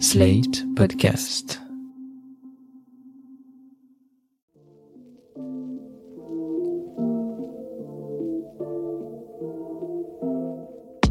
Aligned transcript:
Slate 0.00 0.64
Podcast. 0.74 1.60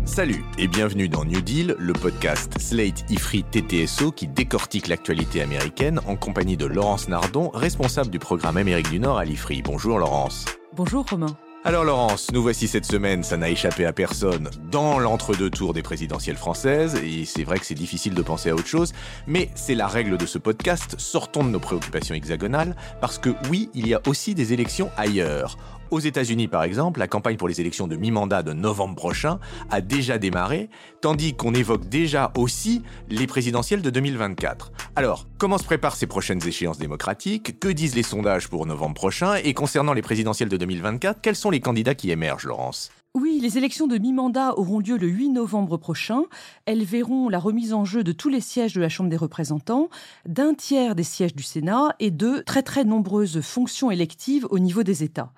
Salut 0.05 0.43
et 0.57 0.67
bienvenue 0.67 1.07
dans 1.07 1.23
New 1.23 1.39
Deal, 1.41 1.75
le 1.79 1.93
podcast 1.93 2.59
Slate 2.59 3.09
Ifri 3.09 3.43
TTSO 3.43 4.11
qui 4.11 4.27
décortique 4.27 4.87
l'actualité 4.87 5.41
américaine 5.41 6.01
en 6.05 6.17
compagnie 6.17 6.57
de 6.57 6.65
Laurence 6.65 7.07
Nardon, 7.07 7.49
responsable 7.53 8.09
du 8.09 8.19
programme 8.19 8.57
Amérique 8.57 8.89
du 8.91 8.99
Nord 8.99 9.17
à 9.17 9.25
l'Ifri. 9.25 9.61
Bonjour 9.61 9.97
Laurence. 9.97 10.45
Bonjour 10.75 11.05
Romain. 11.09 11.37
Alors 11.65 11.85
Laurence, 11.85 12.29
nous 12.33 12.41
voici 12.41 12.67
cette 12.67 12.85
semaine, 12.85 13.23
ça 13.23 13.37
n'a 13.37 13.49
échappé 13.49 13.85
à 13.85 13.93
personne, 13.93 14.49
dans 14.69 14.99
l'entre-deux 14.99 15.49
tours 15.49 15.73
des 15.73 15.81
présidentielles 15.81 16.35
françaises, 16.35 16.95
et 16.95 17.23
c'est 17.23 17.45
vrai 17.45 17.57
que 17.57 17.65
c'est 17.65 17.73
difficile 17.73 18.13
de 18.13 18.21
penser 18.21 18.49
à 18.49 18.53
autre 18.53 18.67
chose, 18.67 18.91
mais 19.27 19.49
c'est 19.55 19.73
la 19.73 19.87
règle 19.87 20.17
de 20.17 20.25
ce 20.25 20.37
podcast, 20.37 20.95
sortons 20.97 21.45
de 21.45 21.49
nos 21.49 21.61
préoccupations 21.61 22.15
hexagonales, 22.15 22.75
parce 22.99 23.17
que 23.17 23.29
oui, 23.49 23.69
il 23.73 23.87
y 23.87 23.93
a 23.93 24.01
aussi 24.07 24.35
des 24.35 24.51
élections 24.51 24.91
ailleurs. 24.97 25.55
Aux 25.93 25.99
États-Unis, 25.99 26.47
par 26.47 26.63
exemple, 26.63 26.99
la 26.99 27.07
campagne 27.07 27.37
pour 27.37 27.47
les 27.47 27.61
élections 27.61 27.85
de 27.87 27.95
mi-mandat 27.95 28.41
de 28.41 28.51
novembre 28.51 28.95
prochain 28.95 29.39
a 29.69 29.79
déjà 29.79 30.17
démarré, 30.17 30.71
tandis 31.01 31.35
qu'on 31.35 31.53
évoque 31.53 31.87
déjà 31.87 32.33
aussi 32.35 32.81
les 33.09 33.27
présidentielles 33.27 33.83
de 33.83 33.91
2024. 33.91 34.71
Alors, 34.95 35.27
comment 35.37 35.59
se 35.59 35.65
préparent 35.65 35.95
ces 35.95 36.07
prochaines 36.07 36.43
échéances 36.47 36.79
démocratiques? 36.79 37.59
Que 37.59 37.67
disent 37.67 37.93
les 37.93 38.01
sondages 38.01 38.47
pour 38.47 38.65
novembre 38.65 38.95
prochain? 38.95 39.35
Et 39.35 39.53
concernant 39.53 39.93
les 39.93 40.01
présidentielles 40.01 40.49
de 40.49 40.57
2024, 40.57 41.21
quels 41.21 41.35
sont 41.35 41.51
les 41.51 41.59
candidats 41.59 41.93
qui 41.93 42.09
émergent, 42.09 42.47
Laurence? 42.47 42.89
Oui, 43.13 43.37
les 43.39 43.59
élections 43.59 43.85
de 43.85 43.99
mi-mandat 43.99 44.57
auront 44.57 44.79
lieu 44.79 44.97
le 44.97 45.07
8 45.07 45.29
novembre 45.29 45.77
prochain. 45.77 46.23
Elles 46.65 46.83
verront 46.83 47.29
la 47.29 47.37
remise 47.37 47.71
en 47.71 47.85
jeu 47.85 48.03
de 48.03 48.13
tous 48.13 48.29
les 48.29 48.41
sièges 48.41 48.73
de 48.73 48.81
la 48.81 48.89
Chambre 48.89 49.11
des 49.11 49.17
représentants, 49.17 49.89
d'un 50.25 50.55
tiers 50.55 50.95
des 50.95 51.03
sièges 51.03 51.35
du 51.35 51.43
Sénat 51.43 51.95
et 51.99 52.09
de 52.09 52.39
très 52.39 52.63
très 52.63 52.83
nombreuses 52.83 53.41
fonctions 53.41 53.91
électives 53.91 54.47
au 54.49 54.57
niveau 54.57 54.81
des 54.81 55.03
États. 55.03 55.31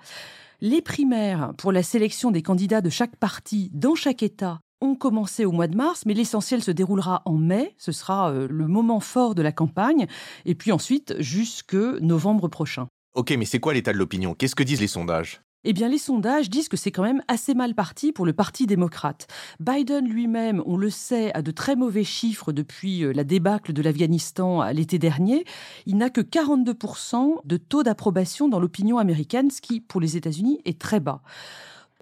Les 0.61 0.81
primaires 0.81 1.51
pour 1.57 1.73
la 1.73 1.83
sélection 1.83 2.31
des 2.31 2.41
candidats 2.41 2.79
de 2.79 2.89
chaque 2.89 3.17
parti 3.17 3.69
dans 3.73 3.93
chaque 3.93 4.23
État 4.23 4.61
ont 4.79 4.95
commencé 4.95 5.43
au 5.43 5.51
mois 5.51 5.67
de 5.67 5.75
mars, 5.75 6.03
mais 6.05 6.13
l'essentiel 6.13 6.63
se 6.63 6.71
déroulera 6.71 7.23
en 7.25 7.33
mai. 7.33 7.75
Ce 7.77 7.91
sera 7.91 8.31
euh, 8.31 8.47
le 8.49 8.67
moment 8.67 9.01
fort 9.01 9.35
de 9.35 9.41
la 9.41 9.51
campagne, 9.51 10.07
et 10.45 10.55
puis 10.55 10.71
ensuite 10.71 11.15
jusque 11.19 11.75
novembre 11.75 12.47
prochain. 12.47 12.87
Ok, 13.15 13.33
mais 13.37 13.45
c'est 13.45 13.59
quoi 13.59 13.73
l'état 13.73 13.91
de 13.91 13.97
l'opinion? 13.97 14.33
Qu'est-ce 14.33 14.55
que 14.55 14.63
disent 14.63 14.81
les 14.81 14.87
sondages? 14.87 15.41
Eh 15.67 15.73
bien, 15.73 15.89
les 15.89 15.97
sondages 15.97 16.49
disent 16.49 16.69
que 16.69 16.77
c'est 16.77 16.91
quand 16.91 17.03
même 17.03 17.23
assez 17.27 17.55
mal 17.55 17.73
parti 17.73 18.11
pour 18.11 18.25
le 18.25 18.33
Parti 18.33 18.67
démocrate. 18.67 19.27
Biden 19.59 20.07
lui-même, 20.07 20.61
on 20.65 20.77
le 20.77 20.91
sait, 20.91 21.33
a 21.33 21.41
de 21.41 21.51
très 21.51 21.75
mauvais 21.75 22.03
chiffres 22.03 22.51
depuis 22.51 23.03
euh, 23.03 23.11
la 23.11 23.23
débâcle 23.23 23.73
de 23.73 23.81
l'Afghanistan 23.81 24.61
à 24.61 24.73
l'été 24.73 24.99
dernier. 24.99 25.43
Il 25.87 25.97
n'a 25.97 26.11
que 26.11 26.21
42% 26.21 27.39
de 27.43 27.57
taux 27.57 27.81
d'approbation 27.81 28.47
dans 28.47 28.59
l'opinion 28.59 28.99
américaine, 28.99 29.49
ce 29.49 29.59
qui, 29.59 29.81
pour 29.81 29.99
les 29.99 30.17
États-Unis, 30.17 30.61
est 30.65 30.79
très 30.79 30.99
bas. 30.99 31.21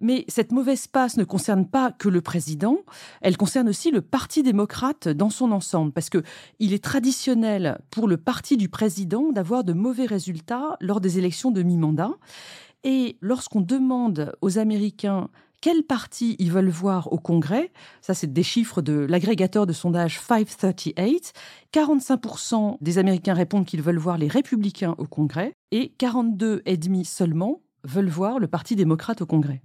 Mais 0.02 0.26
cette 0.28 0.52
mauvaise 0.52 0.88
passe 0.88 1.16
ne 1.16 1.24
concerne 1.24 1.66
pas 1.66 1.92
que 1.92 2.10
le 2.10 2.20
président, 2.20 2.80
elle 3.22 3.38
concerne 3.38 3.70
aussi 3.70 3.92
le 3.92 4.02
Parti 4.02 4.44
démocrate 4.44 5.08
dans 5.08 5.30
son 5.30 5.54
ensemble, 5.54 5.94
parce 5.94 6.10
que 6.10 6.24
il 6.60 6.74
est 6.74 6.84
traditionnel 6.84 7.80
pour 7.92 8.10
le 8.10 8.18
parti 8.18 8.58
du 8.58 8.68
président 8.68 9.32
d'avoir 9.32 9.64
de 9.64 9.72
mauvais 9.72 10.06
résultats 10.06 10.76
lors 10.82 11.00
des 11.00 11.20
élections 11.20 11.52
de 11.52 11.64
mi-mandat. 11.64 12.12
Et 12.84 13.18
lorsqu'on 13.22 13.62
demande 13.62 14.36
aux 14.42 14.58
Américains 14.58 15.30
quel 15.64 15.84
parti 15.84 16.36
ils 16.40 16.52
veulent 16.52 16.68
voir 16.68 17.14
au 17.14 17.18
Congrès, 17.18 17.72
ça 18.02 18.14
c'est 18.14 18.34
des 18.34 18.44
chiffres 18.44 18.82
de 18.82 19.06
l'agrégateur 19.10 19.66
de 19.66 19.72
sondage 19.72 20.20
538, 20.20 21.32
45% 21.72 22.76
des 22.82 22.98
Américains 22.98 23.34
répondent 23.34 23.66
qu'ils 23.66 23.82
veulent 23.82 23.98
voir 23.98 24.18
les 24.18 24.28
républicains 24.28 24.94
au 24.98 25.06
Congrès 25.06 25.54
et 25.72 25.94
42,5 25.98 27.06
seulement 27.06 27.62
veulent 27.86 28.10
voir 28.10 28.40
le 28.40 28.48
Parti 28.48 28.76
démocrate 28.76 29.22
au 29.22 29.26
Congrès. 29.26 29.62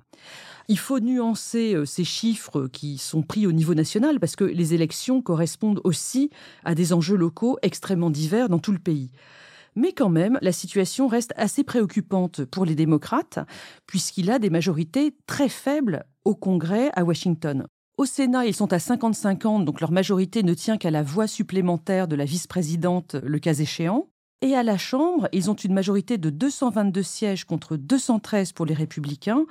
Il 0.69 0.79
faut 0.79 1.01
nuancer 1.01 1.75
euh, 1.75 1.85
ces 1.85 2.05
chiffres 2.05 2.69
qui 2.69 2.99
sont 2.99 3.23
pris 3.23 3.47
au 3.49 3.53
niveau 3.53 3.75
national 3.75 4.21
parce 4.21 4.37
que 4.37 4.45
les 4.45 4.75
élections 4.75 5.23
correspondent 5.23 5.81
aussi 5.83 6.31
à 6.65 6.77
des 6.77 6.93
enjeux 6.93 7.17
locaux 7.17 7.59
extrêmement 7.63 8.11
divers 8.11 8.49
dans 8.49 8.59
tout 8.59 8.73
le 8.73 8.79
pays. 8.79 9.11
Mais 9.79 9.93
quand 9.93 10.09
même, 10.09 10.41
la 10.43 10.51
situation 10.51 11.07
reste 11.07 11.33
assez 11.37 11.63
préoccupante 11.63 12.45
pour 12.45 12.65
les 12.65 12.75
démocrates, 12.75 13.39
puisqu'il 13.87 14.29
a 14.29 14.41
des 14.41 14.51
majorités 14.51 15.15
très 15.29 15.49
faibles 15.49 16.05
au 16.25 16.35
Congrès 16.35 16.91
à 16.97 17.05
Washington. 17.05 17.65
Au 17.97 18.05
Sénat, 18.05 18.47
ils 18.47 18.57
sont 18.57 18.73
à 18.73 18.79
50-50, 18.79 19.65
donc 19.65 19.81
leur 19.81 19.93
majorité 19.93 20.43
ne 20.43 20.53
tient 20.53 20.79
qu'à 20.79 20.91
la 20.91 21.05
voix 21.05 21.29
supplémentaire 21.29 22.09
de 22.09 22.17
la 22.17 22.25
vice-présidente, 22.25 23.15
le 23.23 23.39
cas 23.39 23.55
échéant. 23.55 24.09
Et 24.43 24.57
à 24.57 24.65
la 24.65 24.79
Chambre, 24.79 25.29
ils 25.33 25.49
ont 25.49 25.55
une 25.55 25.75
majorité 25.75 26.19
de 26.19 26.31
222 26.31 27.01
sièges 27.05 27.45
contre 27.45 27.77
213 27.77 28.55
pour 28.55 28.67
les 28.67 28.75
républicains. 28.75 29.47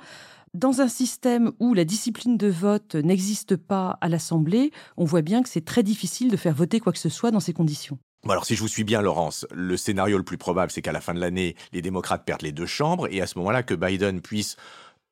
Dans 0.52 0.82
un 0.82 0.88
système 0.88 1.52
où 1.58 1.72
la 1.72 1.86
discipline 1.86 2.36
de 2.36 2.48
vote 2.48 2.96
n'existe 2.96 3.56
pas 3.56 3.96
à 4.02 4.10
l'Assemblée, 4.10 4.72
on 4.98 5.06
voit 5.06 5.22
bien 5.22 5.42
que 5.42 5.48
c'est 5.48 5.64
très 5.64 5.82
difficile 5.82 6.30
de 6.30 6.36
faire 6.36 6.54
voter 6.54 6.80
quoi 6.80 6.92
que 6.92 6.98
ce 6.98 7.08
soit 7.08 7.30
dans 7.30 7.40
ces 7.40 7.54
conditions. 7.54 7.98
Alors 8.26 8.44
si 8.44 8.56
je 8.56 8.60
vous 8.60 8.68
suis 8.68 8.84
bien 8.84 9.00
Laurence, 9.00 9.46
le 9.52 9.76
scénario 9.76 10.18
le 10.18 10.24
plus 10.24 10.38
probable 10.38 10.72
c'est 10.72 10.82
qu'à 10.82 10.92
la 10.92 11.00
fin 11.00 11.14
de 11.14 11.20
l'année, 11.20 11.54
les 11.72 11.82
démocrates 11.82 12.24
perdent 12.24 12.42
les 12.42 12.52
deux 12.52 12.66
chambres 12.66 13.06
et 13.10 13.20
à 13.20 13.26
ce 13.26 13.38
moment-là 13.38 13.62
que 13.62 13.74
Biden 13.74 14.20
puisse 14.20 14.56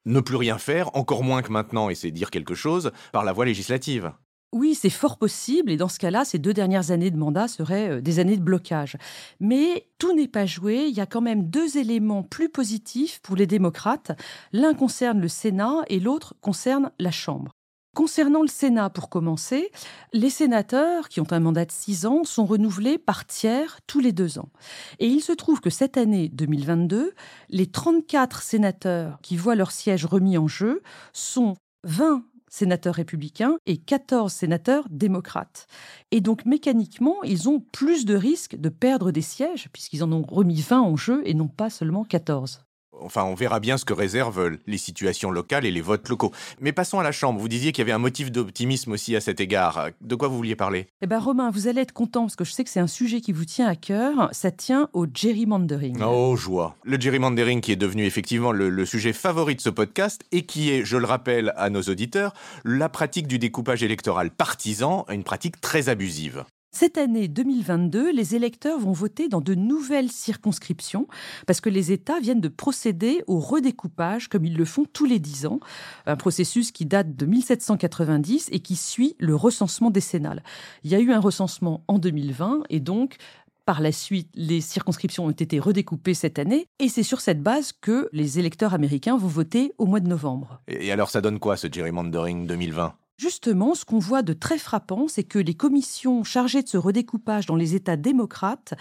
ne 0.07 0.21
plus 0.21 0.37
rien 0.37 0.59
faire, 0.59 0.95
encore 0.97 1.25
moins 1.25 1.43
que 1.43 1.53
maintenant, 1.53 1.91
et 1.91 1.95
c'est 1.95 2.11
dire 2.11 2.31
quelque 2.31 2.55
chose, 2.55 2.93
par 3.13 3.25
la 3.25 3.33
voie 3.33 3.45
législative. 3.45 4.13
Oui, 4.53 4.75
c'est 4.75 4.91
fort 4.91 5.19
possible, 5.19 5.73
et 5.73 5.77
dans 5.77 5.89
ce 5.89 5.99
cas-là, 5.99 6.25
ces 6.25 6.39
deux 6.39 6.55
dernières 6.55 6.93
années 6.93 7.11
de 7.11 7.19
mandat 7.19 7.49
seraient 7.49 7.91
euh, 7.91 8.01
des 8.01 8.21
années 8.21 8.37
de 8.37 8.43
blocage. 8.43 8.97
Mais 9.41 9.89
tout 9.99 10.15
n'est 10.15 10.29
pas 10.29 10.47
joué, 10.47 10.87
il 10.87 10.95
y 10.97 11.01
a 11.01 11.07
quand 11.07 11.21
même 11.21 11.51
deux 11.51 11.77
éléments 11.77 12.23
plus 12.23 12.49
positifs 12.49 13.21
pour 13.23 13.35
les 13.35 13.47
démocrates. 13.47 14.13
L'un 14.53 14.73
concerne 14.73 15.21
le 15.21 15.29
Sénat 15.29 15.83
et 15.89 15.99
l'autre 15.99 16.35
concerne 16.41 16.93
la 17.01 17.11
Chambre. 17.11 17.56
Concernant 17.97 18.43
le 18.43 18.49
Sénat, 18.49 18.91
pour 18.91 19.09
commencer, 19.09 19.71
les 20.13 20.29
sénateurs, 20.29 21.09
qui 21.09 21.23
ont 21.23 21.33
un 21.33 21.41
mandat 21.41 21.65
de 21.65 21.73
six 21.73 22.05
ans, 22.05 22.25
sont 22.25 22.45
renouvelés 22.45 22.99
par 22.99 23.25
tiers 23.25 23.81
tous 23.87 24.01
les 24.01 24.13
deux 24.13 24.39
ans. 24.39 24.51
Et 24.99 25.07
il 25.07 25.23
se 25.23 25.33
trouve 25.33 25.63
que 25.63 25.71
cette 25.71 25.97
année 25.97 26.29
2022, 26.29 27.15
les 27.49 27.67
34 27.67 28.43
sénateurs 28.43 29.19
qui 29.23 29.39
voient 29.39 29.55
leur 29.55 29.71
siège 29.71 30.05
remis 30.05 30.37
en 30.37 30.47
jeu 30.47 30.83
sont 31.15 31.55
20 31.85 32.23
sénateurs 32.51 32.97
républicains 32.97 33.57
et 33.65 33.79
14 33.79 34.31
sénateurs 34.31 34.85
démocrates. 34.91 35.67
Et 36.11 36.21
donc 36.21 36.45
mécaniquement, 36.45 37.23
ils 37.23 37.49
ont 37.49 37.61
plus 37.61 38.05
de 38.05 38.15
risques 38.15 38.57
de 38.57 38.69
perdre 38.69 39.11
des 39.11 39.23
sièges, 39.23 39.71
puisqu'ils 39.73 40.05
en 40.05 40.13
ont 40.13 40.23
remis 40.23 40.61
20 40.61 40.83
en 40.83 40.97
jeu 40.97 41.23
et 41.25 41.33
non 41.33 41.49
pas 41.49 41.71
seulement 41.71 42.05
14. 42.05 42.61
Enfin, 43.01 43.25
on 43.25 43.35
verra 43.35 43.61
bien 43.61 43.79
ce 43.79 43.85
que 43.85 43.93
réservent 43.93 44.57
les 44.67 44.79
situations 44.79 45.31
locales 45.31 45.65
et 45.65 45.71
les 45.71 45.81
votes 45.81 46.09
locaux. 46.09 46.33
Mais 46.61 46.73
passons 46.73 46.99
à 46.99 47.03
la 47.03 47.13
Chambre. 47.13 47.41
Vous 47.41 47.49
disiez 47.49 47.73
qu'il 47.73 47.83
y 47.83 47.87
avait 47.87 47.93
un 47.93 47.99
motif 47.99 48.33
d'optimisme 48.33 48.93
aussi 48.93 49.15
à 49.17 49.21
cet 49.21 49.41
égard. 49.41 49.89
De 50.01 50.15
quoi 50.15 50.29
vous 50.29 50.37
vouliez 50.37 50.57
parler? 50.57 50.87
Eh 51.03 51.07
bien, 51.07 51.19
Romain, 51.19 51.51
vous 51.51 51.69
allez 51.69 51.81
être 51.83 51.93
content 51.93 52.23
parce 52.23 52.37
que 52.37 52.45
je 52.45 52.53
sais 52.53 52.65
que 52.65 52.71
c'est 52.71 52.81
un 52.81 52.87
sujet 52.87 53.21
qui 53.21 53.33
vous 53.33 53.45
tient 53.45 53.67
à 53.67 53.77
cœur. 53.77 54.29
Ça 54.33 54.51
tient 54.51 54.89
au 54.93 55.07
gerrymandering. 55.13 56.01
Oh, 56.03 56.37
joie. 56.37 56.77
Le 56.85 56.99
gerrymandering 56.99 57.61
qui 57.61 57.73
est 57.73 57.77
devenu 57.77 58.05
effectivement 58.05 58.53
le, 58.53 58.69
le 58.69 58.87
sujet 58.87 59.13
favori 59.13 59.55
de 59.57 59.61
ce 59.61 59.71
podcast 59.71 60.23
et 60.33 60.43
qui 60.47 60.71
est, 60.71 60.85
je 60.85 60.97
le 60.97 61.07
rappelle 61.07 61.53
à 61.57 61.71
nos 61.71 61.83
auditeurs, 61.83 62.33
la 62.65 62.89
pratique 62.89 63.27
du 63.27 63.39
découpage 63.39 63.83
électoral 63.83 64.31
partisan, 64.31 65.05
une 65.11 65.25
pratique 65.25 65.61
très 65.61 65.89
abusive. 65.89 66.45
Cette 66.79 66.99
année 66.99 67.27
2022, 67.27 68.13
les 68.13 68.35
électeurs 68.35 68.79
vont 68.79 68.93
voter 68.93 69.29
dans 69.29 69.41
de 69.41 69.55
nouvelles 69.55 70.13
circonscriptions 70.13 71.09
parce 71.47 71.63
que 71.63 71.71
les 71.71 71.91
États 71.91 72.21
viennent 72.21 72.43
de 72.43 72.49
procéder 72.51 73.25
au 73.27 73.41
redécoupage 73.41 74.29
comme 74.29 74.45
ils 74.45 74.59
le 74.59 74.67
font 74.67 74.85
tous 74.85 75.07
les 75.07 75.19
dix 75.19 75.47
ans, 75.47 75.59
un 76.05 76.17
processus 76.17 76.73
qui 76.73 76.85
date 76.85 77.17
de 77.17 77.25
1790 77.25 78.51
et 78.53 78.61
qui 78.61 78.77
suit 78.77 79.17
le 79.19 79.35
recensement 79.35 79.91
décennal. 79.91 80.43
Il 80.85 80.91
y 80.91 80.95
a 80.95 81.01
eu 81.01 81.13
un 81.13 81.19
recensement 81.19 81.83
en 81.89 81.99
2020 81.99 82.65
et 82.69 82.81
donc 82.81 83.17
par 83.65 83.81
la 83.81 83.91
suite, 83.91 84.29
les 84.35 84.61
circonscriptions 84.61 85.25
ont 85.25 85.31
été 85.31 85.59
redécoupées 85.59 86.13
cette 86.13 86.39
année 86.39 86.69
et 86.79 86.91
c'est 86.91 87.03
sur 87.03 87.23
cette 87.23 87.43
base 87.43 87.73
que 87.73 88.11
les 88.13 88.39
électeurs 88.39 88.75
américains 88.75 89.17
vont 89.17 89.29
voter 89.29 89.73
au 89.79 89.87
mois 89.87 90.01
de 90.01 90.09
novembre. 90.09 90.61
Et 90.69 90.93
alors 90.93 91.09
ça 91.09 91.23
donne 91.23 91.39
quoi 91.39 91.57
ce 91.57 91.69
gerrymandering 91.73 92.47
2020 92.47 92.95
Justement, 93.17 93.75
ce 93.75 93.87
qu'on 93.87 93.99
voit 93.99 94.21
de 94.21 94.35
très 94.35 94.59
frappant, 94.59 95.09
c'est 95.09 95.25
que 95.25 95.39
les 95.39 95.55
commissions 95.55 96.23
chargées 96.23 96.63
de 96.63 96.69
ce 96.69 96.77
redécoupage 96.77 97.47
dans 97.47 97.57
les 97.57 97.75
États 97.75 97.97
démocrates 97.97 98.75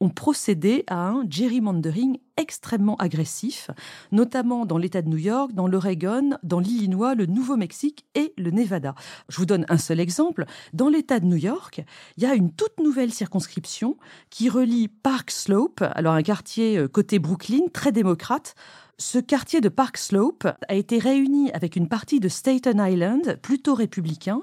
ont 0.00 0.08
procédé 0.08 0.84
à 0.86 1.08
un 1.08 1.24
gerrymandering 1.28 2.18
extrêmement 2.36 2.96
agressif, 2.96 3.70
notamment 4.10 4.64
dans 4.64 4.78
l'État 4.78 5.02
de 5.02 5.08
New 5.08 5.18
York, 5.18 5.52
dans 5.52 5.68
l'Oregon, 5.68 6.30
dans 6.42 6.60
l'Illinois, 6.60 7.14
le 7.14 7.26
Nouveau-Mexique 7.26 8.06
et 8.14 8.32
le 8.38 8.50
Nevada. 8.50 8.94
Je 9.28 9.36
vous 9.36 9.46
donne 9.46 9.66
un 9.68 9.78
seul 9.78 10.00
exemple. 10.00 10.46
Dans 10.72 10.88
l'État 10.88 11.20
de 11.20 11.26
New 11.26 11.36
York, 11.36 11.84
il 12.16 12.22
y 12.22 12.26
a 12.26 12.34
une 12.34 12.52
toute 12.52 12.80
nouvelle 12.80 13.12
circonscription 13.12 13.96
qui 14.30 14.48
relie 14.48 14.88
Park 14.88 15.30
Slope, 15.30 15.84
alors 15.94 16.14
un 16.14 16.22
quartier 16.22 16.78
euh, 16.78 16.88
côté 16.88 17.18
Brooklyn, 17.18 17.66
très 17.72 17.92
démocrate, 17.92 18.54
ce 18.98 19.18
quartier 19.18 19.60
de 19.60 19.68
Park 19.68 19.96
Slope 19.96 20.46
a 20.68 20.74
été 20.74 20.98
réuni 20.98 21.50
avec 21.52 21.76
une 21.76 21.88
partie 21.88 22.20
de 22.20 22.28
Staten 22.28 22.78
Island, 22.78 23.38
plutôt 23.42 23.74
républicain, 23.74 24.42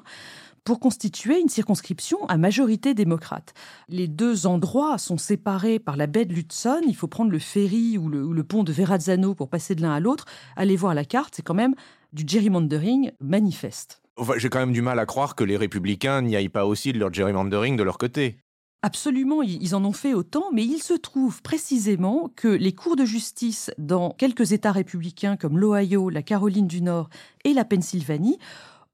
pour 0.63 0.79
constituer 0.79 1.39
une 1.39 1.49
circonscription 1.49 2.25
à 2.27 2.37
majorité 2.37 2.93
démocrate. 2.93 3.53
Les 3.89 4.07
deux 4.07 4.45
endroits 4.45 4.97
sont 4.97 5.17
séparés 5.17 5.79
par 5.79 5.97
la 5.97 6.07
baie 6.07 6.25
de 6.25 6.33
l'Hudson. 6.33 6.81
Il 6.87 6.95
faut 6.95 7.07
prendre 7.07 7.31
le 7.31 7.39
ferry 7.39 7.97
ou 7.97 8.09
le, 8.09 8.43
pont 8.43 8.63
de 8.63 8.71
Verrazzano 8.71 9.33
pour 9.33 9.49
passer 9.49 9.73
de 9.73 9.81
l'un 9.81 9.93
à 9.93 9.99
l'autre. 9.99 10.25
Allez 10.55 10.75
voir 10.75 10.93
la 10.93 11.05
carte, 11.05 11.33
c'est 11.35 11.41
quand 11.41 11.55
même 11.55 11.73
du 12.13 12.23
gerrymandering 12.27 13.11
manifeste. 13.19 14.01
J'ai 14.37 14.49
quand 14.49 14.59
même 14.59 14.73
du 14.73 14.81
mal 14.81 14.99
à 14.99 15.05
croire 15.05 15.35
que 15.35 15.43
les 15.43 15.57
républicains 15.57 16.21
n'y 16.21 16.35
aillent 16.35 16.49
pas 16.49 16.65
aussi 16.65 16.93
de 16.93 16.99
leur 16.99 17.11
gerrymandering 17.11 17.75
de 17.75 17.83
leur 17.83 17.97
côté. 17.97 18.37
Absolument, 18.83 19.43
ils 19.43 19.75
en 19.75 19.85
ont 19.85 19.93
fait 19.93 20.15
autant, 20.15 20.45
mais 20.51 20.65
il 20.65 20.81
se 20.81 20.95
trouve 20.95 21.43
précisément 21.43 22.31
que 22.35 22.47
les 22.47 22.73
cours 22.73 22.95
de 22.95 23.05
justice 23.05 23.69
dans 23.77 24.09
quelques 24.09 24.53
États 24.53 24.71
républicains 24.71 25.37
comme 25.37 25.59
l'Ohio, 25.59 26.09
la 26.09 26.23
Caroline 26.23 26.65
du 26.65 26.81
Nord 26.81 27.09
et 27.43 27.53
la 27.53 27.63
Pennsylvanie 27.63 28.39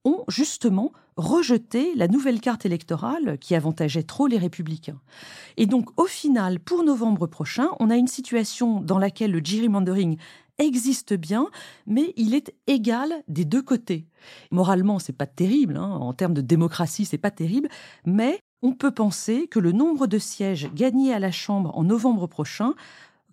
ont 0.04 0.26
justement 0.28 0.92
rejeté 1.16 1.94
la 1.96 2.10
nouvelle 2.10 2.42
carte 2.42 2.66
électorale 2.66 3.38
qui 3.40 3.56
avantageait 3.56 4.04
trop 4.04 4.28
les 4.28 4.38
républicains. 4.38 5.00
Et 5.56 5.66
donc 5.66 5.98
au 5.98 6.06
final, 6.06 6.60
pour 6.60 6.84
novembre 6.84 7.26
prochain, 7.26 7.70
on 7.80 7.90
a 7.90 7.96
une 7.96 8.08
situation 8.08 8.82
dans 8.82 9.00
laquelle 9.00 9.32
le 9.32 9.42
gerrymandering 9.42 10.18
existe 10.58 11.14
bien, 11.14 11.48
mais 11.86 12.14
il 12.18 12.36
est 12.36 12.54
égal 12.68 13.10
des 13.30 13.46
deux 13.46 13.62
côtés. 13.62 14.08
Moralement, 14.52 15.00
c'est 15.00 15.14
pas 15.14 15.28
terrible, 15.28 15.78
hein, 15.78 15.92
en 15.92 16.14
termes 16.14 16.34
de 16.34 16.42
démocratie, 16.42 17.06
c'est 17.06 17.18
pas 17.18 17.32
terrible, 17.32 17.70
mais 18.06 18.40
on 18.62 18.74
peut 18.74 18.92
penser 18.92 19.48
que 19.48 19.60
le 19.60 19.72
nombre 19.72 20.08
de 20.08 20.18
sièges 20.18 20.70
gagnés 20.74 21.14
à 21.14 21.20
la 21.20 21.32
Chambre 21.32 21.78
en 21.78 21.84
novembre 21.84 22.28
prochain 22.28 22.74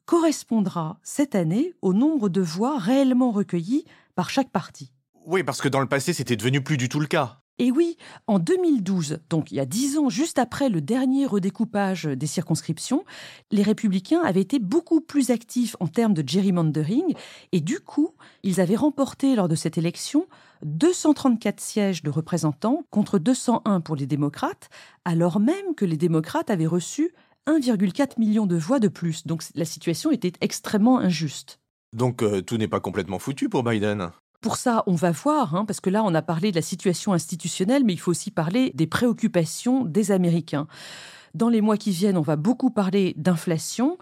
correspondra 0.04 0.98
cette 1.02 1.34
année 1.34 1.74
au 1.82 1.94
nombre 1.94 2.28
de 2.28 2.40
voix 2.40 2.78
réellement 2.78 3.30
recueillies 3.30 3.84
par 4.14 4.30
chaque 4.30 4.50
parti. 4.50 4.92
Oui, 5.26 5.42
parce 5.42 5.62
que 5.62 5.68
dans 5.68 5.80
le 5.80 5.86
passé, 5.86 6.12
c'était 6.12 6.36
devenu 6.36 6.62
plus 6.62 6.76
du 6.76 6.88
tout 6.88 7.00
le 7.00 7.06
cas. 7.06 7.40
Et 7.58 7.70
oui, 7.70 7.96
en 8.26 8.40
2012, 8.40 9.20
donc 9.30 9.52
il 9.52 9.56
y 9.56 9.60
a 9.60 9.64
dix 9.64 9.96
ans, 9.96 10.08
juste 10.08 10.40
après 10.40 10.68
le 10.68 10.80
dernier 10.80 11.24
redécoupage 11.24 12.04
des 12.04 12.26
circonscriptions, 12.26 13.04
les 13.52 13.62
républicains 13.62 14.22
avaient 14.22 14.40
été 14.40 14.58
beaucoup 14.58 15.00
plus 15.00 15.30
actifs 15.30 15.76
en 15.78 15.86
termes 15.86 16.14
de 16.14 16.28
gerrymandering 16.28 17.14
et 17.52 17.60
du 17.60 17.78
coup, 17.78 18.10
ils 18.42 18.60
avaient 18.60 18.74
remporté 18.74 19.36
lors 19.36 19.46
de 19.46 19.54
cette 19.54 19.78
élection 19.78 20.26
234 20.64 21.60
sièges 21.60 22.02
de 22.02 22.10
représentants 22.10 22.82
contre 22.90 23.20
201 23.20 23.80
pour 23.80 23.94
les 23.94 24.06
démocrates, 24.06 24.68
alors 25.04 25.38
même 25.38 25.76
que 25.76 25.84
les 25.84 25.96
démocrates 25.96 26.50
avaient 26.50 26.66
reçu 26.66 27.12
1,4 27.46 28.18
million 28.18 28.46
de 28.46 28.56
voix 28.56 28.80
de 28.80 28.88
plus. 28.88 29.26
Donc 29.26 29.44
la 29.54 29.64
situation 29.64 30.10
était 30.10 30.32
extrêmement 30.40 30.98
injuste. 30.98 31.60
Donc 31.94 32.22
euh, 32.22 32.40
tout 32.40 32.56
n'est 32.56 32.68
pas 32.68 32.80
complètement 32.80 33.20
foutu 33.20 33.48
pour 33.48 33.62
Biden. 33.62 34.10
Pour 34.44 34.58
ça, 34.58 34.82
on 34.86 34.94
va 34.94 35.10
voir, 35.10 35.54
hein, 35.54 35.64
parce 35.64 35.80
que 35.80 35.88
là, 35.88 36.04
on 36.04 36.14
a 36.14 36.20
parlé 36.20 36.50
de 36.50 36.56
la 36.56 36.60
situation 36.60 37.14
institutionnelle, 37.14 37.82
mais 37.82 37.94
il 37.94 37.98
faut 37.98 38.10
aussi 38.10 38.30
parler 38.30 38.72
des 38.74 38.86
préoccupations 38.86 39.86
des 39.86 40.10
Américains. 40.10 40.66
Dans 41.32 41.48
les 41.48 41.62
mois 41.62 41.78
qui 41.78 41.92
viennent, 41.92 42.18
on 42.18 42.20
va 42.20 42.36
beaucoup 42.36 42.68
parler 42.68 43.14
d'inflation. 43.16 43.96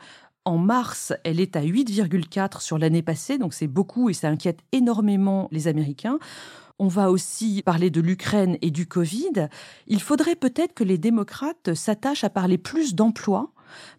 En 0.44 0.58
mars, 0.58 1.12
elle 1.22 1.38
est 1.38 1.54
à 1.54 1.62
8,4 1.62 2.60
sur 2.60 2.76
l'année 2.76 3.02
passée, 3.02 3.38
donc 3.38 3.54
c'est 3.54 3.68
beaucoup 3.68 4.10
et 4.10 4.14
ça 4.14 4.30
inquiète 4.30 4.58
énormément 4.72 5.46
les 5.52 5.68
Américains. 5.68 6.18
On 6.80 6.88
va 6.88 7.12
aussi 7.12 7.62
parler 7.64 7.90
de 7.90 8.00
l'Ukraine 8.00 8.58
et 8.62 8.72
du 8.72 8.88
Covid. 8.88 9.46
Il 9.86 10.02
faudrait 10.02 10.34
peut-être 10.34 10.74
que 10.74 10.82
les 10.82 10.98
démocrates 10.98 11.72
s'attachent 11.74 12.24
à 12.24 12.30
parler 12.30 12.58
plus 12.58 12.96
d'emplois 12.96 13.52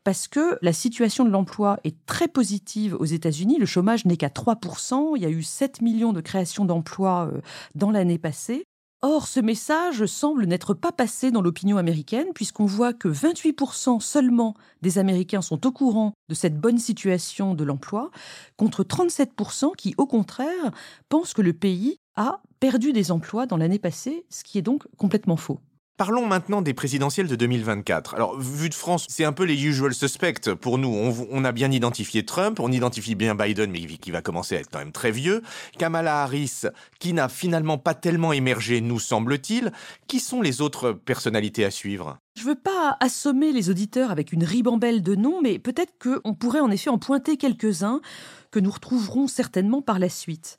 parce 0.04 0.28
que 0.28 0.58
la 0.62 0.74
situation 0.74 1.26
de 1.26 1.30
l'emploi 1.30 1.80
est 1.84 1.96
très 2.06 2.28
positive 2.28 2.96
aux 3.00 3.06
États-Unis. 3.06 3.58
Le 3.60 3.66
chômage 3.66 4.06
n'est 4.06 4.18
qu'à 4.18 4.30
3%. 4.30 5.14
Il 5.16 5.22
y 5.22 5.26
a 5.26 5.30
eu 5.30 5.44
7 5.44 5.82
millions 5.82 6.14
de 6.14 6.22
créations 6.22 6.66
d'emplois 6.66 7.30
euh, 7.32 7.42
dans 7.76 7.92
l'année 7.92 8.18
passée. 8.18 8.66
Or, 9.06 9.28
ce 9.28 9.42
message 9.42 10.06
semble 10.06 10.46
n'être 10.46 10.74
pas 10.74 10.94
passé 10.94 11.30
dans 11.30 11.42
l'opinion 11.42 11.76
américaine, 11.76 12.28
puisqu'on 12.34 12.66
voit 12.66 12.94
que 12.94 13.10
28% 13.10 14.00
seulement 14.00 14.56
des 14.82 14.98
Américains 14.98 15.42
sont 15.42 15.68
au 15.68 15.74
courant 15.74 16.14
de 16.30 16.34
cette 16.34 16.58
bonne 16.58 16.78
situation 16.78 17.54
de 17.54 17.66
l'emploi, 17.66 18.12
contre 18.56 18.86
37% 18.86 19.76
qui, 19.76 19.94
au 19.98 20.06
contraire, 20.06 20.72
pensent 21.10 21.34
que 21.34 21.42
le 21.42 21.52
pays 21.52 21.98
a 22.16 22.42
perdu 22.62 22.94
des 22.94 23.12
emplois 23.12 23.46
dans 23.46 23.58
l'année 23.58 23.78
passée, 23.78 24.26
ce 24.30 24.46
qui 24.46 24.58
est 24.58 24.62
donc 24.62 24.88
complètement 24.96 25.36
faux. 25.36 25.60
Parlons 25.96 26.26
maintenant 26.26 26.64
des 26.64 26.74
présidentielles 26.74 27.28
de 27.28 27.36
2024. 27.36 28.16
Alors, 28.16 28.40
vu 28.40 28.68
de 28.68 28.74
France, 28.74 29.06
c'est 29.10 29.26
un 29.26 29.32
peu 29.32 29.44
les 29.44 29.64
usual 29.64 29.94
suspects 29.94 30.52
pour 30.56 30.80
nous. 30.80 30.90
On, 31.30 31.46
a 31.46 31.52
bien 31.52 31.70
identifié 31.70 32.26
Trump, 32.26 32.60
on 32.60 32.72
identifie 32.72 33.14
bien 33.14 33.36
Biden, 33.36 33.70
mais 33.70 33.86
qui 33.86 34.10
va 34.10 34.24
commencer 34.24 34.58
à 34.58 34.62
être 34.62 34.72
quand 34.72 34.80
même 34.80 34.92
très 34.92 35.12
vieux. 35.12 35.44
Kamala 35.78 36.24
Harris, 36.24 36.64
qui 36.98 37.14
n'a 37.14 37.30
finalement 37.30 37.78
pas 37.78 37.94
tellement 37.94 38.34
émergé, 38.34 38.82
nous 38.82 39.00
semble-t-il. 39.00 39.72
Qui 40.08 40.20
sont 40.20 40.42
les 40.42 40.62
autres 40.62 40.94
personnalités 40.94 41.64
à 41.64 41.70
suivre? 41.70 42.18
Je 42.40 42.44
veux 42.44 42.56
pas 42.56 42.98
assommer 43.00 43.52
les 43.52 43.70
auditeurs 43.70 44.10
avec 44.10 44.34
une 44.34 44.46
ribambelle 44.46 45.04
de 45.04 45.14
noms, 45.14 45.42
mais 45.44 45.60
peut-être 45.60 45.94
qu'on 46.02 46.34
pourrait 46.34 46.60
en 46.60 46.72
effet 46.72 46.90
en 46.90 46.98
pointer 46.98 47.38
quelques-uns 47.38 48.02
que 48.50 48.60
nous 48.60 48.72
retrouverons 48.72 49.28
certainement 49.28 49.84
par 49.84 50.00
la 50.00 50.10
suite. 50.10 50.58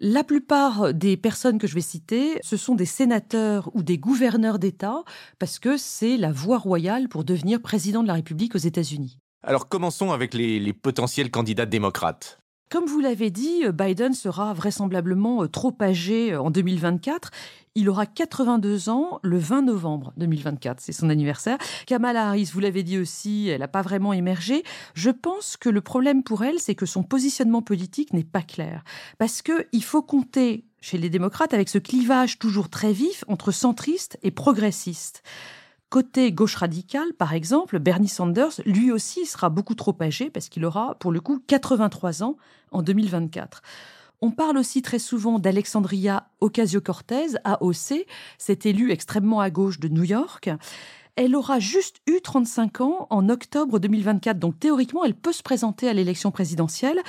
La 0.00 0.22
plupart 0.22 0.94
des 0.94 1.16
personnes 1.16 1.58
que 1.58 1.66
je 1.66 1.74
vais 1.74 1.80
citer, 1.80 2.38
ce 2.42 2.56
sont 2.56 2.76
des 2.76 2.84
sénateurs 2.84 3.68
ou 3.74 3.82
des 3.82 3.98
gouverneurs 3.98 4.60
d'État, 4.60 5.02
parce 5.40 5.58
que 5.58 5.76
c'est 5.76 6.16
la 6.16 6.30
voie 6.30 6.58
royale 6.58 7.08
pour 7.08 7.24
devenir 7.24 7.60
président 7.60 8.02
de 8.02 8.06
la 8.08 8.14
République 8.14 8.54
aux 8.54 8.58
États-Unis. 8.58 9.18
Alors 9.42 9.68
commençons 9.68 10.12
avec 10.12 10.34
les, 10.34 10.72
potentiels 10.72 11.32
candidats 11.32 11.66
démocrates. 11.66 12.40
Comme 12.70 12.84
vous 12.84 13.00
l'avez 13.00 13.30
dit, 13.30 13.64
Biden 13.72 14.12
sera 14.12 14.52
vraisemblablement 14.52 15.42
euh, 15.42 15.48
trop 15.48 15.74
âgé 15.80 16.34
euh, 16.34 16.42
en 16.42 16.50
2024. 16.50 17.30
Il 17.74 17.88
aura 17.88 18.04
82 18.04 18.90
ans 18.90 19.20
le 19.22 19.38
20 19.38 19.62
novembre 19.62 20.12
2024, 20.18 20.80
c'est 20.80 20.92
son 20.92 21.08
anniversaire. 21.08 21.56
Kamala 21.86 22.28
Harris, 22.28 22.50
vous 22.52 22.60
l'avez 22.60 22.82
dit 22.82 22.98
aussi, 22.98 23.48
elle 23.48 23.60
n'a 23.60 23.68
pas 23.68 23.80
vraiment 23.80 24.12
émergé. 24.12 24.64
Je 24.94 25.10
pense 25.10 25.56
que 25.56 25.70
le 25.70 25.80
problème 25.80 26.22
pour 26.22 26.44
elle, 26.44 26.58
c'est 26.58 26.74
que 26.74 26.86
son 26.86 27.02
positionnement 27.02 27.62
politique 27.62 28.12
n'est 28.12 28.24
pas 28.24 28.42
clair. 28.42 28.84
Parce 29.16 29.40
qu'il 29.40 29.84
faut 29.84 30.02
compter 30.02 30.64
chez 30.80 30.98
les 30.98 31.08
démocrates 31.08 31.54
avec 31.54 31.68
ce 31.68 31.78
clivage 31.78 32.38
toujours 32.38 32.68
très 32.68 32.92
vif 32.92 33.24
entre 33.28 33.50
centristes 33.50 34.18
et 34.22 34.30
progressistes. 34.30 35.22
Côté 35.90 36.32
gauche 36.32 36.56
radicale, 36.56 37.14
par 37.14 37.32
exemple, 37.32 37.78
Bernie 37.78 38.08
Sanders, 38.08 38.60
lui 38.66 38.92
aussi, 38.92 39.24
sera 39.24 39.48
beaucoup 39.48 39.74
trop 39.74 39.96
âgé 40.02 40.28
parce 40.28 40.50
qu'il 40.50 40.66
aura, 40.66 40.96
pour 40.96 41.12
le 41.12 41.20
coup, 41.20 41.42
83 41.46 42.22
ans 42.22 42.36
en 42.72 42.82
2024. 42.82 43.62
On 44.20 44.30
parle 44.30 44.58
aussi 44.58 44.82
très 44.82 44.98
souvent 44.98 45.38
d'Alexandria 45.38 46.28
Ocasio-Cortez, 46.40 47.38
AOC, 47.44 48.04
cette 48.36 48.66
élue 48.66 48.90
extrêmement 48.90 49.40
à 49.40 49.48
gauche 49.48 49.80
de 49.80 49.88
New 49.88 50.04
York. 50.04 50.50
Elle 51.16 51.34
aura 51.34 51.58
juste 51.58 52.02
eu 52.06 52.20
35 52.20 52.82
ans 52.82 53.06
en 53.08 53.30
octobre 53.30 53.78
2024, 53.78 54.38
donc 54.38 54.60
théoriquement, 54.60 55.04
elle 55.06 55.14
peut 55.14 55.32
se 55.32 55.42
présenter 55.42 55.88
à 55.88 55.94
l'élection 55.94 56.30
présidentielle, 56.30 57.00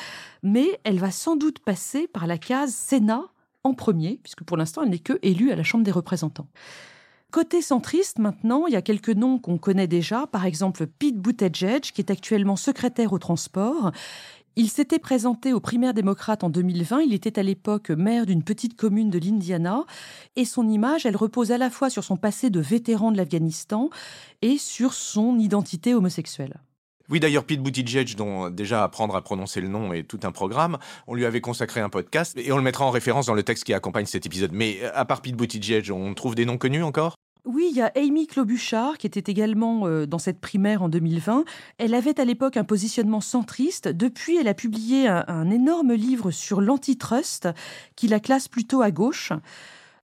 mais 0.42 0.80
elle 0.86 1.00
va 1.00 1.12
sans 1.12 1.36
doute 1.36 1.60
passer 1.60 2.08
par 2.08 2.28
la 2.28 2.38
case 2.38 2.74
Sénat 2.74 3.26
en 3.64 3.74
premier, 3.74 4.22
puisque 4.24 4.44
pour 4.44 4.56
l'instant, 4.56 4.84
elle 4.84 4.90
n'est 4.90 5.00
que 5.00 5.20
élue 5.22 5.52
à 5.52 5.58
la 5.58 5.64
Chambre 5.64 5.84
des 5.84 5.92
représentants. 5.92 6.48
Côté 7.32 7.62
centriste, 7.62 8.18
maintenant, 8.18 8.66
il 8.66 8.74
y 8.74 8.76
a 8.76 8.82
quelques 8.82 9.10
noms 9.10 9.38
qu'on 9.38 9.60
connaît 9.60 9.88
déjà. 9.88 10.26
Par 10.26 10.46
exemple, 10.46 10.88
Pete 10.88 11.18
Buttigieg, 11.18 11.82
qui 11.82 12.02
est 12.02 12.10
actuellement 12.10 12.56
secrétaire 12.56 13.14
au 13.14 13.20
transport. 13.20 13.92
Il 14.56 14.70
s'était 14.70 14.98
présenté 14.98 15.54
aux 15.54 15.60
primaires 15.60 15.94
démocrates 15.94 16.44
en 16.44 16.50
2020. 16.50 17.02
Il 17.02 17.14
était 17.14 17.38
à 17.38 17.44
l'époque 17.44 17.92
maire 17.92 18.26
d'une 18.26 18.44
petite 18.44 18.76
commune 18.76 19.12
de 19.12 19.20
l'Indiana. 19.20 19.86
Et 20.36 20.44
son 20.44 20.68
image, 20.68 21.06
elle 21.06 21.16
repose 21.16 21.52
à 21.52 21.60
la 21.60 21.70
fois 21.70 21.92
sur 21.92 22.04
son 22.04 22.18
passé 22.18 22.50
de 22.50 22.60
vétéran 22.60 23.12
de 23.12 23.18
l'Afghanistan 23.18 23.92
et 24.42 24.58
sur 24.58 24.94
son 24.94 25.38
identité 25.38 25.94
homosexuelle. 25.94 26.60
Oui, 27.10 27.20
d'ailleurs, 27.20 27.44
Pete 27.44 27.64
Buttigieg, 27.64 28.16
dont 28.16 28.52
déjà 28.52 28.84
apprendre 28.84 29.16
à 29.16 29.22
prononcer 29.24 29.62
le 29.62 29.68
nom 29.68 29.94
est 29.94 30.04
tout 30.04 30.20
un 30.24 30.32
programme, 30.32 30.78
on 31.08 31.16
lui 31.16 31.26
avait 31.26 31.42
consacré 31.42 31.82
un 31.82 31.90
podcast 31.90 32.38
et 32.38 32.52
on 32.52 32.58
le 32.58 32.62
mettra 32.62 32.86
en 32.86 32.92
référence 32.92 33.26
dans 33.26 33.34
le 33.34 33.42
texte 33.42 33.64
qui 33.64 33.74
accompagne 33.74 34.06
cet 34.06 34.28
épisode. 34.28 34.52
Mais 34.54 34.80
à 34.94 35.06
part 35.06 35.22
Pete 35.22 35.36
Buttigieg, 35.36 35.92
on 35.92 36.14
trouve 36.14 36.36
des 36.36 36.46
noms 36.46 36.58
connus 36.58 36.84
encore? 36.84 37.16
Oui, 37.46 37.70
il 37.72 37.78
y 37.78 37.82
a 37.82 37.92
Amy 37.96 38.28
Klobuchar 38.28 39.00
qui 39.00 39.08
était 39.08 39.32
également 39.32 39.88
euh, 39.88 40.06
dans 40.06 40.20
cette 40.20 40.40
primaire 40.40 40.84
en 40.84 40.90
2020. 40.90 41.46
Elle 41.80 41.96
avait 41.96 42.20
à 42.20 42.26
l'époque 42.26 42.58
un 42.58 42.64
positionnement 42.64 43.22
centriste. 43.22 43.88
Depuis, 43.88 44.38
elle 44.38 44.48
a 44.48 44.54
publié 44.54 45.08
un 45.08 45.50
énorme 45.50 45.94
livre 45.94 46.30
sur 46.30 46.62
l'antitrust 46.62 47.48
qui 47.96 48.08
la 48.08 48.20
classe 48.20 48.48
plutôt 48.48 48.82
à 48.84 48.92
gauche. 48.92 49.32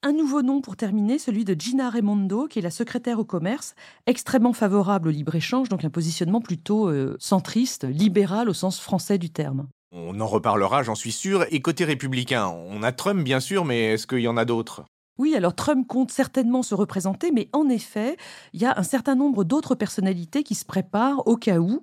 Un 0.07 0.13
nouveau 0.13 0.41
nom 0.41 0.61
pour 0.61 0.77
terminer, 0.77 1.19
celui 1.19 1.45
de 1.45 1.61
Gina 1.61 1.91
Raimondo, 1.91 2.47
qui 2.47 2.61
est 2.61 2.63
la 2.63 2.71
secrétaire 2.71 3.19
au 3.19 3.25
commerce, 3.25 3.75
extrêmement 4.07 4.53
favorable 4.53 5.09
au 5.09 5.11
libre-échange, 5.11 5.69
donc 5.69 5.85
un 5.85 5.91
positionnement 5.91 6.41
plutôt 6.41 6.89
euh, 6.89 7.17
centriste, 7.19 7.83
libéral 7.83 8.49
au 8.49 8.55
sens 8.55 8.79
français 8.79 9.19
du 9.19 9.31
terme. 9.31 9.67
On 9.91 10.21
en 10.21 10.29
reparlera, 10.29 10.85
j'en 10.85 10.95
suis 10.95 11.11
sûr. 11.11 11.45
Et 11.51 11.61
côté 11.61 11.85
républicain, 11.85 12.47
on 12.47 12.85
a 12.85 12.93
Trump 12.93 13.25
bien 13.25 13.41
sûr, 13.41 13.65
mais 13.65 13.95
est-ce 13.95 14.07
qu'il 14.07 14.21
y 14.21 14.29
en 14.29 14.37
a 14.37 14.45
d'autres? 14.45 14.85
Oui, 15.19 15.35
alors 15.35 15.57
Trump 15.57 15.89
compte 15.89 16.13
certainement 16.13 16.63
se 16.63 16.77
représenter, 16.77 17.33
mais 17.33 17.49
en 17.53 17.69
effet, 17.69 18.17
il 18.53 18.63
y 18.63 18.65
a 18.65 18.79
un 18.79 18.85
certain 18.85 19.17
nombre 19.17 19.43
d'autres 19.43 19.75
personnalités 19.75 20.45
qui 20.45 20.55
se 20.55 20.65
préparent 20.65 21.27
au 21.27 21.37
cas 21.37 21.59
où. 21.59 21.83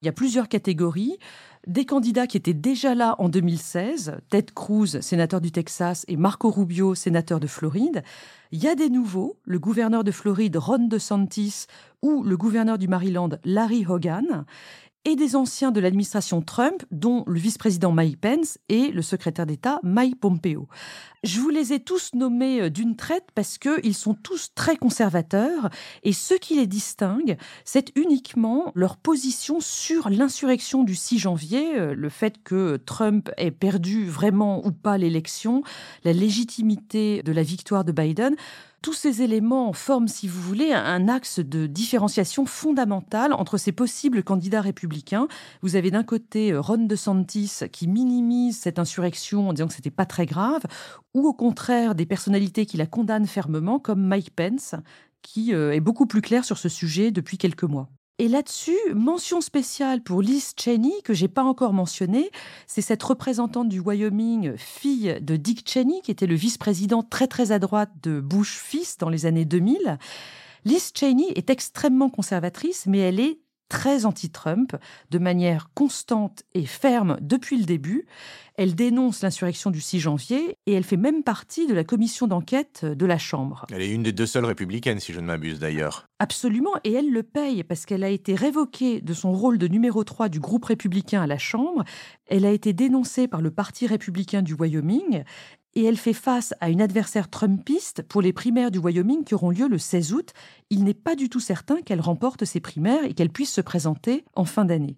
Il 0.00 0.06
y 0.06 0.08
a 0.08 0.12
plusieurs 0.12 0.48
catégories. 0.48 1.18
Des 1.68 1.84
candidats 1.84 2.26
qui 2.26 2.38
étaient 2.38 2.54
déjà 2.54 2.94
là 2.94 3.14
en 3.18 3.28
2016, 3.28 4.20
Ted 4.30 4.54
Cruz, 4.54 5.00
sénateur 5.02 5.42
du 5.42 5.52
Texas, 5.52 6.06
et 6.08 6.16
Marco 6.16 6.50
Rubio, 6.50 6.94
sénateur 6.94 7.40
de 7.40 7.46
Floride. 7.46 8.02
Il 8.52 8.64
y 8.64 8.68
a 8.68 8.74
des 8.74 8.88
nouveaux, 8.88 9.36
le 9.44 9.58
gouverneur 9.58 10.02
de 10.02 10.10
Floride, 10.10 10.56
Ron 10.56 10.88
DeSantis, 10.88 11.66
ou 12.00 12.22
le 12.22 12.38
gouverneur 12.38 12.78
du 12.78 12.88
Maryland, 12.88 13.28
Larry 13.44 13.84
Hogan 13.86 14.46
et 15.04 15.16
des 15.16 15.36
anciens 15.36 15.70
de 15.70 15.80
l'administration 15.80 16.42
Trump, 16.42 16.84
dont 16.90 17.24
le 17.26 17.38
vice-président 17.38 17.92
Mike 17.92 18.20
Pence 18.20 18.58
et 18.68 18.90
le 18.90 19.02
secrétaire 19.02 19.46
d'État 19.46 19.80
Mike 19.82 20.20
Pompeo. 20.20 20.68
Je 21.24 21.40
vous 21.40 21.48
les 21.48 21.72
ai 21.72 21.80
tous 21.80 22.14
nommés 22.14 22.62
euh, 22.62 22.70
d'une 22.70 22.94
traite 22.96 23.26
parce 23.34 23.58
qu'ils 23.58 23.94
sont 23.94 24.14
tous 24.14 24.50
très 24.54 24.76
conservateurs 24.76 25.70
et 26.02 26.12
ce 26.12 26.34
qui 26.34 26.56
les 26.56 26.66
distingue, 26.66 27.36
c'est 27.64 27.96
uniquement 27.96 28.70
leur 28.74 28.96
position 28.96 29.60
sur 29.60 30.10
l'insurrection 30.10 30.84
du 30.84 30.94
6 30.94 31.18
janvier, 31.18 31.78
euh, 31.78 31.94
le 31.94 32.08
fait 32.08 32.42
que 32.42 32.76
Trump 32.76 33.30
ait 33.36 33.50
perdu 33.50 34.04
vraiment 34.04 34.64
ou 34.66 34.70
pas 34.70 34.98
l'élection, 34.98 35.62
la 36.04 36.12
légitimité 36.12 37.22
de 37.22 37.32
la 37.32 37.42
victoire 37.42 37.84
de 37.84 37.92
Biden. 37.92 38.36
Tous 38.80 38.92
ces 38.92 39.22
éléments 39.22 39.72
forment, 39.72 40.06
si 40.06 40.28
vous 40.28 40.40
voulez, 40.40 40.72
un 40.72 41.08
axe 41.08 41.40
de 41.40 41.66
différenciation 41.66 42.46
fondamentale 42.46 43.32
entre 43.32 43.56
ces 43.56 43.72
possibles 43.72 44.22
candidats 44.22 44.60
républicains. 44.60 45.26
Vous 45.62 45.74
avez 45.74 45.90
d'un 45.90 46.04
côté 46.04 46.52
euh, 46.52 46.60
Ron 46.60 46.86
DeSantis 46.86 47.58
qui 47.72 47.88
minimise 47.88 48.56
cette 48.56 48.78
insurrection 48.78 49.48
en 49.48 49.52
disant 49.52 49.66
que 49.66 49.74
c'était 49.74 49.90
pas 49.90 50.06
très 50.06 50.26
grave, 50.26 50.62
ou 51.12 51.26
au 51.26 51.32
contraire 51.32 51.96
des 51.96 52.06
personnalités 52.06 52.66
qui 52.66 52.76
la 52.76 52.86
condamnent 52.86 53.26
fermement, 53.26 53.80
comme 53.80 54.06
Mike 54.06 54.36
Pence, 54.36 54.76
qui 55.22 55.52
euh, 55.54 55.72
est 55.72 55.80
beaucoup 55.80 56.06
plus 56.06 56.22
clair 56.22 56.44
sur 56.44 56.56
ce 56.56 56.68
sujet 56.68 57.10
depuis 57.10 57.36
quelques 57.36 57.64
mois. 57.64 57.88
Et 58.20 58.26
là-dessus, 58.26 58.76
mention 58.94 59.40
spéciale 59.40 60.02
pour 60.02 60.22
Liz 60.22 60.52
Cheney, 60.58 61.02
que 61.04 61.14
j'ai 61.14 61.28
pas 61.28 61.44
encore 61.44 61.72
mentionnée. 61.72 62.32
C'est 62.66 62.82
cette 62.82 63.02
représentante 63.04 63.68
du 63.68 63.78
Wyoming, 63.78 64.56
fille 64.56 65.18
de 65.20 65.36
Dick 65.36 65.70
Cheney, 65.70 66.00
qui 66.02 66.10
était 66.10 66.26
le 66.26 66.34
vice-président 66.34 67.04
très 67.04 67.28
très 67.28 67.52
à 67.52 67.60
droite 67.60 67.92
de 68.02 68.20
Bush 68.20 68.58
fils 68.58 68.98
dans 68.98 69.08
les 69.08 69.24
années 69.24 69.44
2000. 69.44 69.98
Liz 70.64 70.90
Cheney 70.92 71.32
est 71.36 71.48
extrêmement 71.48 72.10
conservatrice, 72.10 72.86
mais 72.86 72.98
elle 72.98 73.20
est 73.20 73.38
très 73.68 74.06
anti-Trump, 74.06 74.76
de 75.10 75.18
manière 75.18 75.70
constante 75.74 76.42
et 76.54 76.66
ferme 76.66 77.18
depuis 77.20 77.58
le 77.58 77.64
début. 77.64 78.06
Elle 78.56 78.74
dénonce 78.74 79.22
l'insurrection 79.22 79.70
du 79.70 79.80
6 79.80 80.00
janvier 80.00 80.56
et 80.66 80.72
elle 80.72 80.82
fait 80.82 80.96
même 80.96 81.22
partie 81.22 81.68
de 81.68 81.74
la 81.74 81.84
commission 81.84 82.26
d'enquête 82.26 82.84
de 82.84 83.06
la 83.06 83.16
Chambre. 83.18 83.66
Elle 83.72 83.82
est 83.82 83.94
une 83.94 84.02
des 84.02 84.12
deux 84.12 84.26
seules 84.26 84.46
républicaines, 84.46 84.98
si 84.98 85.12
je 85.12 85.20
ne 85.20 85.26
m'abuse 85.26 85.60
d'ailleurs. 85.60 86.08
Absolument, 86.18 86.72
et 86.82 86.92
elle 86.92 87.12
le 87.12 87.22
paye 87.22 87.62
parce 87.62 87.86
qu'elle 87.86 88.02
a 88.02 88.08
été 88.08 88.34
révoquée 88.34 89.00
de 89.00 89.12
son 89.12 89.32
rôle 89.32 89.58
de 89.58 89.68
numéro 89.68 90.02
3 90.02 90.28
du 90.28 90.40
groupe 90.40 90.64
républicain 90.64 91.22
à 91.22 91.28
la 91.28 91.38
Chambre. 91.38 91.84
Elle 92.26 92.44
a 92.44 92.50
été 92.50 92.72
dénoncée 92.72 93.28
par 93.28 93.40
le 93.40 93.52
Parti 93.52 93.86
républicain 93.86 94.42
du 94.42 94.54
Wyoming 94.54 95.22
et 95.74 95.84
elle 95.84 95.96
fait 95.96 96.12
face 96.12 96.54
à 96.60 96.70
une 96.70 96.80
adversaire 96.80 97.28
trumpiste 97.28 98.02
pour 98.02 98.22
les 98.22 98.32
primaires 98.32 98.70
du 98.70 98.78
Wyoming 98.78 99.24
qui 99.24 99.34
auront 99.34 99.50
lieu 99.50 99.68
le 99.68 99.78
16 99.78 100.12
août. 100.12 100.32
Il 100.70 100.84
n'est 100.84 100.94
pas 100.94 101.14
du 101.14 101.28
tout 101.28 101.40
certain 101.40 101.82
qu'elle 101.82 102.00
remporte 102.00 102.44
ces 102.44 102.60
primaires 102.60 103.04
et 103.04 103.14
qu'elle 103.14 103.30
puisse 103.30 103.52
se 103.52 103.60
présenter 103.60 104.24
en 104.34 104.44
fin 104.44 104.64
d'année. 104.64 104.96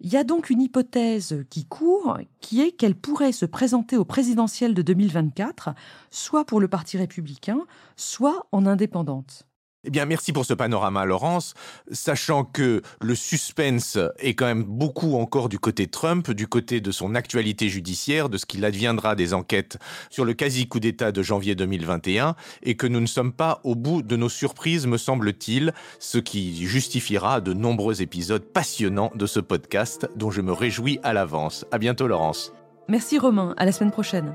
Il 0.00 0.12
y 0.12 0.16
a 0.16 0.22
donc 0.22 0.50
une 0.50 0.62
hypothèse 0.62 1.44
qui 1.50 1.64
court, 1.64 2.18
qui 2.40 2.60
est 2.60 2.70
qu'elle 2.70 2.94
pourrait 2.94 3.32
se 3.32 3.46
présenter 3.46 3.96
au 3.96 4.04
présidentiel 4.04 4.72
de 4.72 4.82
2024, 4.82 5.70
soit 6.12 6.44
pour 6.44 6.60
le 6.60 6.68
Parti 6.68 6.96
républicain, 6.96 7.58
soit 7.96 8.46
en 8.52 8.64
indépendante. 8.66 9.47
Eh 9.84 10.04
merci 10.06 10.32
pour 10.32 10.44
ce 10.44 10.54
panorama, 10.54 11.04
Laurence, 11.04 11.54
sachant 11.92 12.42
que 12.42 12.82
le 13.00 13.14
suspense 13.14 13.96
est 14.18 14.34
quand 14.34 14.46
même 14.46 14.64
beaucoup 14.64 15.14
encore 15.14 15.48
du 15.48 15.60
côté 15.60 15.86
Trump, 15.86 16.32
du 16.32 16.48
côté 16.48 16.80
de 16.80 16.90
son 16.90 17.14
actualité 17.14 17.68
judiciaire, 17.68 18.28
de 18.28 18.38
ce 18.38 18.44
qu'il 18.44 18.64
adviendra 18.64 19.14
des 19.14 19.34
enquêtes 19.34 19.78
sur 20.10 20.24
le 20.24 20.34
quasi-coup 20.34 20.80
d'État 20.80 21.12
de 21.12 21.22
janvier 21.22 21.54
2021, 21.54 22.34
et 22.64 22.74
que 22.76 22.88
nous 22.88 23.00
ne 23.00 23.06
sommes 23.06 23.32
pas 23.32 23.60
au 23.62 23.76
bout 23.76 24.02
de 24.02 24.16
nos 24.16 24.28
surprises, 24.28 24.88
me 24.88 24.98
semble-t-il, 24.98 25.72
ce 26.00 26.18
qui 26.18 26.66
justifiera 26.66 27.40
de 27.40 27.52
nombreux 27.52 28.02
épisodes 28.02 28.44
passionnants 28.44 29.12
de 29.14 29.26
ce 29.26 29.38
podcast 29.38 30.08
dont 30.16 30.32
je 30.32 30.40
me 30.40 30.52
réjouis 30.52 30.98
à 31.04 31.12
l'avance. 31.12 31.64
À 31.70 31.78
bientôt, 31.78 32.08
Laurence. 32.08 32.52
Merci, 32.88 33.16
Romain. 33.18 33.54
À 33.58 33.64
la 33.64 33.70
semaine 33.70 33.92
prochaine. 33.92 34.34